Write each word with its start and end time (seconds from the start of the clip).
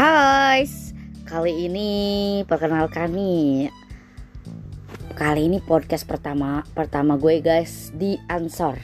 Hai, 0.00 0.64
kali 1.28 1.68
ini 1.68 1.90
perkenalkan 2.48 3.12
nih. 3.12 3.68
Kali 5.12 5.44
ini 5.44 5.60
podcast 5.60 6.08
pertama 6.08 6.64
pertama 6.72 7.20
gue 7.20 7.44
guys 7.44 7.92
di 7.92 8.16
Ansor. 8.24 8.80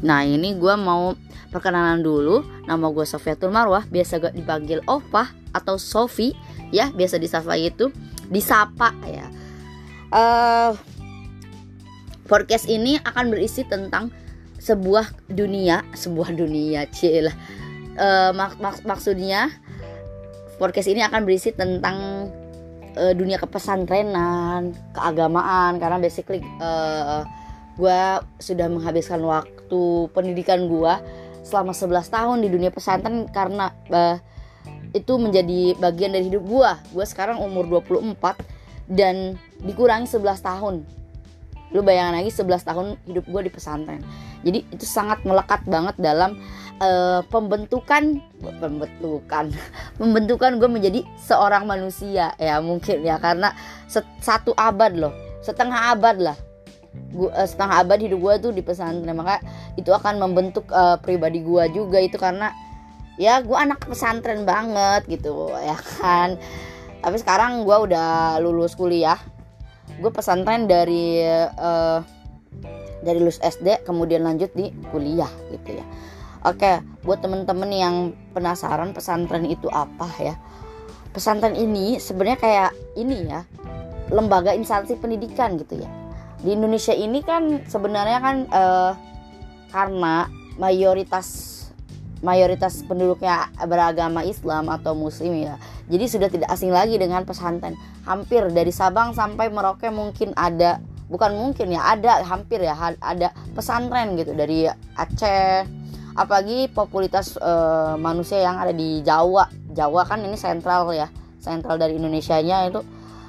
Nah 0.00 0.24
ini 0.24 0.56
gue 0.56 0.72
mau 0.80 1.12
perkenalan 1.52 2.00
dulu. 2.00 2.40
Nama 2.64 2.88
gue 2.88 3.04
Sofiatul 3.04 3.52
Marwah 3.52 3.84
Biasa 3.84 4.16
gue 4.16 4.32
dipanggil 4.32 4.80
Opa 4.88 5.28
atau 5.52 5.76
Sofi. 5.76 6.32
Ya 6.72 6.88
biasa 6.88 7.20
disapa 7.20 7.52
itu 7.60 7.92
Disapa 8.32 8.96
ya. 9.04 9.28
Uh, 10.08 10.72
Podcast 12.32 12.64
ini 12.64 12.96
akan 13.04 13.28
berisi 13.28 13.60
tentang 13.68 14.08
sebuah 14.56 15.28
dunia 15.28 15.84
Sebuah 15.92 16.32
dunia 16.32 16.88
cilah 16.88 17.36
uh, 18.00 18.30
mak 18.32 18.56
mak 18.56 18.80
maksudnya 18.88 19.52
podcast 20.56 20.88
ini 20.88 21.04
akan 21.04 21.22
berisi 21.28 21.52
tentang 21.52 22.28
uh, 22.96 23.12
dunia 23.12 23.36
kepesantrenan, 23.36 24.72
keagamaan 24.96 25.76
karena 25.76 26.00
basically 26.00 26.40
uh, 26.60 27.22
gue 27.76 28.00
sudah 28.40 28.66
menghabiskan 28.72 29.20
waktu 29.20 29.82
pendidikan 30.16 30.64
gue 30.64 30.94
selama 31.44 31.76
11 31.76 32.08
tahun 32.08 32.36
di 32.42 32.48
dunia 32.50 32.72
pesantren 32.72 33.28
karena 33.30 33.70
uh, 33.92 34.16
itu 34.96 35.20
menjadi 35.20 35.76
bagian 35.76 36.16
dari 36.16 36.32
hidup 36.32 36.42
gue. 36.48 36.70
Gue 36.96 37.04
sekarang 37.04 37.38
umur 37.44 37.68
24 37.68 38.16
dan 38.88 39.36
dikurangi 39.60 40.08
11 40.08 40.40
tahun. 40.40 40.74
Lu 41.76 41.84
bayangin 41.84 42.24
lagi 42.24 42.32
11 42.32 42.64
tahun 42.64 42.86
hidup 43.04 43.24
gue 43.28 43.40
di 43.44 43.52
pesantren. 43.52 44.00
Jadi 44.40 44.64
itu 44.72 44.86
sangat 44.88 45.20
melekat 45.28 45.68
banget 45.68 46.00
dalam 46.00 46.40
uh, 46.80 47.20
pembentukan 47.28 48.20
pembentukan 48.40 49.44
pembentukan 50.00 50.50
gue 50.60 50.70
menjadi 50.70 51.00
seorang 51.20 51.64
manusia. 51.64 52.32
Ya 52.36 52.60
mungkin 52.60 53.04
ya 53.04 53.16
karena 53.20 53.52
satu 54.20 54.52
abad 54.56 54.92
loh 54.96 55.14
setengah 55.44 55.94
abad 55.96 56.16
lah. 56.32 56.38
Gua, 57.12 57.28
uh, 57.32 57.46
setengah 57.46 57.84
abad 57.84 57.98
hidup 58.00 58.18
gue 58.20 58.34
tuh 58.48 58.52
di 58.56 58.62
pesantren 58.64 59.12
maka 59.12 59.40
itu 59.76 59.92
akan 59.92 60.16
membentuk 60.20 60.68
uh, 60.72 60.96
pribadi 61.00 61.44
gue 61.44 61.64
juga. 61.72 61.98
Itu 62.00 62.16
karena 62.20 62.52
ya 63.16 63.40
gue 63.40 63.56
anak 63.56 63.84
pesantren 63.84 64.44
banget 64.44 65.06
gitu 65.08 65.52
ya 65.52 65.76
kan. 66.00 66.36
Tapi 67.00 67.16
sekarang 67.20 67.64
gue 67.64 67.76
udah 67.92 68.40
lulus 68.42 68.74
kuliah. 68.74 69.20
Gue 69.96 70.12
pesantren 70.12 70.68
dari 70.68 71.24
uh, 71.56 72.04
dari 73.06 73.22
lulus 73.22 73.38
SD 73.38 73.86
kemudian 73.86 74.26
lanjut 74.26 74.50
di 74.56 74.74
kuliah 74.90 75.30
gitu 75.54 75.78
ya 75.78 75.86
Oke, 76.44 76.84
buat 77.06 77.24
temen-temen 77.24 77.70
yang 77.72 77.96
penasaran 78.36 78.92
pesantren 78.92 79.48
itu 79.48 79.70
apa 79.72 80.10
ya? 80.20 80.34
Pesantren 81.14 81.56
ini 81.56 81.96
sebenarnya 81.96 82.38
kayak 82.38 82.70
ini 82.98 83.30
ya, 83.30 83.48
lembaga 84.12 84.52
instansi 84.52 85.00
pendidikan 85.00 85.56
gitu 85.56 85.80
ya. 85.80 85.88
Di 86.44 86.52
Indonesia 86.52 86.92
ini 86.92 87.24
kan 87.24 87.64
sebenarnya 87.64 88.18
kan 88.20 88.36
eh, 88.52 88.92
karena 89.72 90.28
mayoritas 90.60 91.56
mayoritas 92.24 92.80
penduduknya 92.84 93.52
beragama 93.68 94.24
Islam 94.24 94.72
atau 94.72 94.96
Muslim 94.96 95.36
ya. 95.36 95.60
Jadi 95.86 96.04
sudah 96.08 96.28
tidak 96.32 96.48
asing 96.50 96.72
lagi 96.72 96.96
dengan 96.96 97.22
pesantren. 97.22 97.76
Hampir 98.08 98.48
dari 98.50 98.72
Sabang 98.72 99.12
sampai 99.12 99.52
Merauke 99.52 99.92
mungkin 99.92 100.32
ada 100.34 100.80
bukan 101.06 101.38
mungkin 101.38 101.70
ya 101.70 101.94
ada 101.94 102.18
hampir 102.26 102.58
ya 102.58 102.74
ada 102.98 103.30
pesantren 103.54 104.18
gitu 104.18 104.34
dari 104.34 104.66
Aceh 104.98 105.62
apalagi 106.16 106.72
popularitas 106.72 107.36
uh, 107.36 107.94
manusia 108.00 108.40
yang 108.40 108.56
ada 108.56 108.72
di 108.72 109.04
Jawa. 109.04 109.52
Jawa 109.76 110.08
kan 110.08 110.24
ini 110.24 110.34
sentral 110.34 110.88
ya 110.96 111.12
sentral 111.36 111.76
dari 111.76 112.00
Indonesia 112.00 112.40
nya 112.40 112.66
itu. 112.66 112.80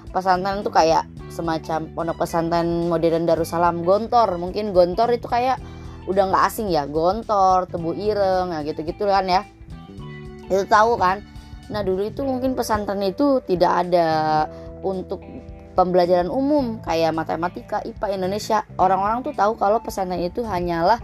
Pesantren 0.07 0.63
itu 0.63 0.71
kayak 0.71 1.05
semacam 1.27 1.91
pondok 1.91 2.23
pesantren 2.23 2.87
modern 2.87 3.27
Darussalam 3.27 3.83
Gontor. 3.83 4.39
Mungkin 4.39 4.71
Gontor 4.71 5.13
itu 5.13 5.27
kayak 5.27 5.59
udah 6.07 6.23
nggak 6.31 6.43
asing 6.47 6.71
ya 6.71 6.87
Gontor 6.87 7.67
Tebu 7.67 7.91
Ireng 7.93 8.55
ya 8.55 8.63
gitu 8.63 8.81
gitu 8.87 9.03
kan 9.05 9.27
ya. 9.27 9.43
Itu 10.47 10.63
tahu 10.65 10.95
kan? 10.95 11.21
Nah 11.67 11.83
dulu 11.83 12.07
itu 12.07 12.23
mungkin 12.23 12.55
pesantren 12.55 13.03
itu 13.03 13.43
tidak 13.43 13.85
ada 13.85 14.07
untuk 14.79 15.19
pembelajaran 15.77 16.33
umum 16.33 16.81
kayak 16.81 17.13
matematika, 17.13 17.85
IPA 17.85 18.17
Indonesia. 18.17 18.65
Orang-orang 18.81 19.21
tuh 19.21 19.37
tahu 19.37 19.53
kalau 19.61 19.77
pesantren 19.77 20.25
itu 20.25 20.41
hanyalah 20.41 20.97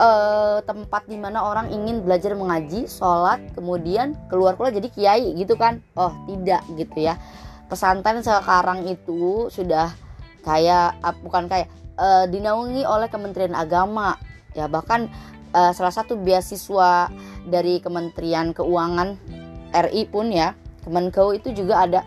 uh, 0.00 0.64
tempat 0.64 1.04
di 1.04 1.20
mana 1.20 1.44
orang 1.44 1.68
ingin 1.68 2.00
belajar 2.00 2.32
mengaji, 2.32 2.88
sholat, 2.88 3.44
kemudian 3.52 4.16
keluar 4.32 4.56
keluar 4.56 4.72
jadi 4.72 4.88
kiai 4.88 5.28
gitu 5.36 5.60
kan? 5.60 5.84
Oh 5.92 6.16
tidak 6.24 6.64
gitu 6.80 7.04
ya. 7.04 7.20
Pesantren 7.68 8.24
sekarang 8.24 8.88
itu 8.88 9.52
sudah 9.52 9.92
kayak 10.40 10.96
bukan 11.20 11.44
kayak 11.44 11.68
uh, 12.00 12.24
dinaungi 12.24 12.88
oleh 12.88 13.12
Kementerian 13.12 13.52
Agama 13.52 14.16
ya 14.54 14.70
bahkan 14.70 15.10
uh, 15.52 15.72
salah 15.74 15.92
satu 15.92 16.16
beasiswa 16.16 17.10
dari 17.44 17.82
Kementerian 17.82 18.54
Keuangan 18.54 19.18
RI 19.74 20.06
pun 20.08 20.30
ya 20.30 20.54
Kemenkeu 20.84 21.34
itu 21.34 21.50
juga 21.56 21.88
ada 21.88 22.00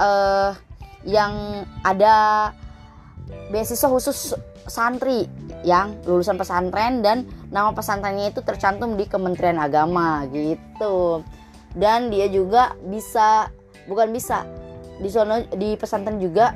uh, 0.00 0.50
yang 1.04 1.64
ada 1.84 2.50
beasiswa 3.52 3.88
khusus 3.88 4.32
santri 4.64 5.28
yang 5.64 5.96
lulusan 6.04 6.36
pesantren 6.36 7.00
dan 7.04 7.28
nama 7.48 7.72
pesantrennya 7.72 8.32
itu 8.32 8.40
tercantum 8.44 8.96
di 8.96 9.04
Kementerian 9.08 9.60
Agama 9.60 10.24
gitu. 10.32 11.24
Dan 11.74 12.12
dia 12.12 12.28
juga 12.30 12.76
bisa 12.84 13.50
bukan 13.88 14.12
bisa 14.12 14.44
di 15.02 15.10
sono 15.10 15.42
di 15.56 15.74
pesantren 15.74 16.22
juga 16.22 16.54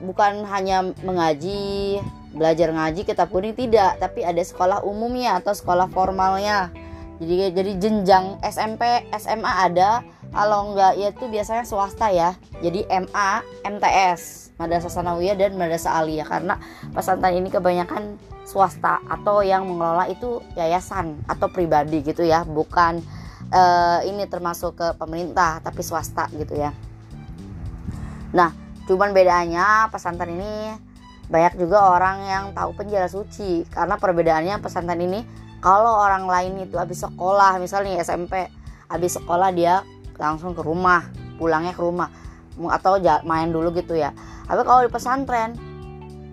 bukan 0.00 0.44
hanya 0.48 0.92
mengaji, 1.04 2.00
belajar 2.36 2.72
ngaji 2.72 3.04
kitab 3.04 3.32
kuning 3.32 3.56
tidak, 3.56 3.96
tapi 4.00 4.24
ada 4.24 4.40
sekolah 4.40 4.84
umumnya 4.84 5.40
atau 5.40 5.56
sekolah 5.56 5.88
formalnya. 5.92 6.72
Jadi 7.16 7.56
jadi 7.56 7.72
jenjang 7.80 8.36
SMP, 8.44 9.08
SMA 9.16 9.48
ada, 9.48 10.04
kalau 10.36 10.68
enggak 10.68 11.00
ya 11.00 11.08
itu 11.16 11.24
biasanya 11.32 11.64
swasta 11.64 12.12
ya. 12.12 12.36
Jadi 12.60 12.84
MA 12.92 13.40
MTS 13.64 14.52
Madrasah 14.60 14.92
Sanawiyah 14.92 15.32
dan 15.32 15.56
Madrasah 15.56 15.96
Aliyah. 16.04 16.28
Karena 16.28 16.60
pesantren 16.92 17.40
ini 17.40 17.48
kebanyakan 17.48 18.20
swasta 18.44 19.00
atau 19.08 19.40
yang 19.40 19.64
mengelola 19.64 20.12
itu 20.12 20.44
yayasan 20.52 21.24
atau 21.24 21.48
pribadi 21.48 22.04
gitu 22.04 22.20
ya. 22.20 22.44
Bukan 22.44 23.00
uh, 23.48 24.04
ini 24.04 24.28
termasuk 24.28 24.76
ke 24.76 24.92
pemerintah 25.00 25.64
tapi 25.64 25.80
swasta 25.80 26.28
gitu 26.36 26.52
ya. 26.52 26.76
Nah 28.36 28.52
cuman 28.84 29.16
bedanya 29.16 29.88
pesantren 29.88 30.36
ini 30.36 30.76
banyak 31.26 31.58
juga 31.58 31.96
orang 31.96 32.16
yang 32.28 32.44
tahu 32.52 32.76
penjara 32.76 33.08
suci. 33.08 33.64
Karena 33.72 33.96
perbedaannya 33.96 34.60
pesantren 34.60 35.00
ini 35.00 35.24
kalau 35.64 35.96
orang 35.96 36.28
lain 36.28 36.68
itu 36.68 36.76
habis 36.76 37.00
sekolah 37.00 37.56
misalnya 37.56 38.04
SMP 38.04 38.52
habis 38.86 39.18
sekolah 39.18 39.50
dia 39.50 39.82
langsung 40.18 40.52
ke 40.52 40.62
rumah 40.64 41.06
pulangnya 41.36 41.76
ke 41.76 41.82
rumah. 41.84 42.08
Atau 42.56 42.96
main 43.28 43.52
dulu 43.52 43.72
gitu 43.76 43.94
ya. 43.96 44.16
Tapi 44.48 44.62
kalau 44.64 44.80
di 44.84 44.90
pesantren 44.90 45.52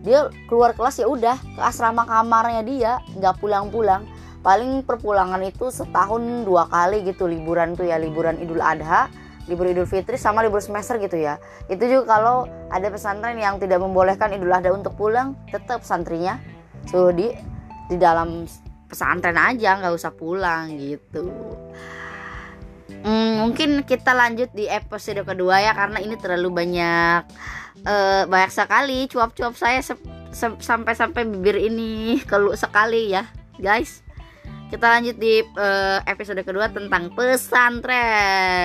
dia 0.03 0.27
keluar 0.51 0.75
kelas 0.75 0.99
ya 0.99 1.07
udah 1.07 1.39
ke 1.39 1.61
asrama 1.63 2.03
kamarnya 2.07 2.63
dia 2.63 2.91
nggak 3.19 3.39
pulang-pulang. 3.43 4.07
Paling 4.43 4.83
perpulangan 4.83 5.39
itu 5.43 5.71
setahun 5.71 6.43
dua 6.43 6.67
kali 6.67 7.07
gitu 7.07 7.31
liburan 7.31 7.79
tuh 7.79 7.87
ya 7.87 7.95
liburan 7.95 8.35
Idul 8.43 8.59
Adha 8.59 9.07
libur 9.47 9.67
Idul 9.67 9.87
Fitri 9.87 10.15
sama 10.15 10.43
libur 10.43 10.63
semester 10.63 10.99
gitu 10.99 11.19
ya. 11.19 11.39
Itu 11.67 11.83
juga 11.87 12.19
kalau 12.19 12.47
ada 12.71 12.87
pesantren 12.87 13.39
yang 13.39 13.59
tidak 13.59 13.79
membolehkan 13.79 14.31
Idul 14.35 14.51
Adha 14.51 14.71
untuk 14.71 14.95
pulang 14.95 15.35
tetap 15.51 15.83
santrinya 15.83 16.39
suruh 16.87 17.15
di 17.15 17.31
di 17.87 17.95
dalam 17.99 18.47
pesantren 18.87 19.35
aja 19.35 19.79
nggak 19.79 19.93
usah 19.95 20.11
pulang 20.15 20.75
gitu 20.75 21.31
hmm, 22.89 23.43
mungkin 23.43 23.83
kita 23.83 24.15
lanjut 24.15 24.49
di 24.55 24.67
episode 24.71 25.23
kedua 25.27 25.59
ya 25.61 25.71
karena 25.75 25.99
ini 25.99 26.15
terlalu 26.17 26.49
banyak 26.63 27.21
uh, 27.85 28.23
banyak 28.27 28.51
sekali 28.51 29.07
cuap-cuap 29.11 29.53
saya 29.59 29.83
sampai-sampai 30.59 31.27
bibir 31.27 31.59
ini 31.59 32.17
keluh 32.29 32.55
sekali 32.55 33.11
ya 33.11 33.27
guys. 33.59 34.01
Kita 34.73 34.89
lanjut 34.89 35.21
di 35.21 35.45
uh, 35.53 36.01
episode 36.09 36.41
kedua 36.41 36.65
tentang 36.73 37.13
pesantren 37.13 38.63